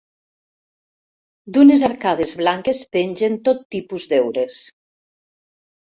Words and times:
D'unes 1.57 1.85
arcades 1.89 2.35
blanques 2.41 2.83
pengen 2.99 3.39
tot 3.51 3.65
tipus 3.79 4.13
d'heures. 4.15 4.61